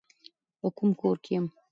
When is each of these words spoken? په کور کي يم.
په 0.59 0.67
کور 1.01 1.15
کي 1.25 1.31
يم. 1.37 1.45